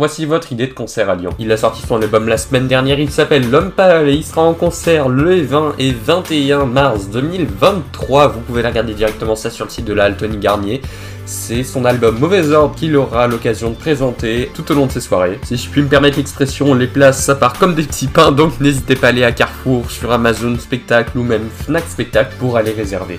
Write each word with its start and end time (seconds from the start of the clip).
Voici 0.00 0.24
votre 0.24 0.50
idée 0.50 0.66
de 0.66 0.72
concert 0.72 1.10
à 1.10 1.14
Lyon. 1.14 1.34
Il 1.38 1.52
a 1.52 1.58
sorti 1.58 1.82
son 1.86 2.00
album 2.00 2.26
la 2.26 2.38
semaine 2.38 2.66
dernière, 2.66 2.98
il 2.98 3.10
s'appelle 3.10 3.50
L'Homme 3.50 3.70
Pâle 3.70 4.08
et 4.08 4.14
il 4.14 4.24
sera 4.24 4.40
en 4.40 4.54
concert 4.54 5.10
le 5.10 5.42
20 5.42 5.74
et 5.78 5.92
21 5.92 6.64
mars 6.64 7.10
2023. 7.10 8.28
Vous 8.28 8.40
pouvez 8.40 8.62
regarder 8.62 8.94
directement 8.94 9.36
ça 9.36 9.50
sur 9.50 9.66
le 9.66 9.70
site 9.70 9.84
de 9.84 9.92
la 9.92 10.04
Altony 10.04 10.38
Garnier. 10.38 10.80
C'est 11.26 11.64
son 11.64 11.84
album 11.84 12.18
Mauvais 12.18 12.50
Ordre 12.50 12.74
qu'il 12.76 12.96
aura 12.96 13.26
l'occasion 13.26 13.72
de 13.72 13.76
présenter 13.76 14.50
tout 14.54 14.72
au 14.72 14.74
long 14.74 14.86
de 14.86 14.92
ses 14.92 15.02
soirées. 15.02 15.38
Si 15.42 15.58
je 15.58 15.68
puis 15.68 15.82
me 15.82 15.88
permettre 15.88 16.16
l'expression, 16.16 16.72
les 16.72 16.86
places 16.86 17.22
ça 17.22 17.34
part 17.34 17.58
comme 17.58 17.74
des 17.74 17.82
petits 17.82 18.08
pains, 18.08 18.32
donc 18.32 18.58
n'hésitez 18.58 18.96
pas 18.96 19.08
à 19.08 19.10
aller 19.10 19.24
à 19.24 19.32
Carrefour, 19.32 19.90
sur 19.90 20.10
Amazon 20.12 20.56
Spectacle 20.58 21.18
ou 21.18 21.24
même 21.24 21.50
Fnac 21.66 21.84
Spectacle 21.86 22.34
pour 22.38 22.56
aller 22.56 22.72
réserver. 22.72 23.18